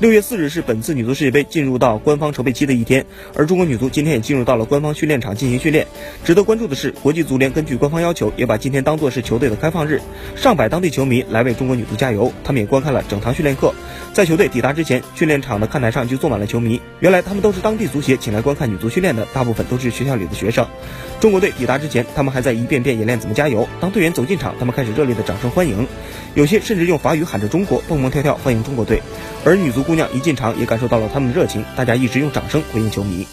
[0.00, 5.88] 六月四日是本次女足世界杯进入到官方筹备期的一天，而中国女足今天也进入到了官方训练场进行训练。
[6.24, 10.00] 值得关注的是，国际足联根据官方要求，也把今天当作是球队的开放日，
[10.36, 12.32] 上百当地球迷来为中国女足加油。
[12.44, 13.74] 他们也观看了整堂训练课。
[14.12, 16.80] 在球队抵达之前，训练场的看台上就坐满了球迷。
[17.00, 20.66] 原来他们都是当地足协请来观看女足训练的，大部分都是学校里的学生。
[21.20, 23.68] 中国队抵达之前，他们还在一遍遍演练怎么加油。
[23.80, 25.86] 当队员走进场，他们开始热烈的掌声欢迎，
[26.34, 29.02] 有些甚至用法语喊着“中国”，蹦蹦跳跳欢迎中国队。
[29.44, 33.26] 而女足姑娘一进场，也感受到了他们的热情，大家一直用掌声回应球迷。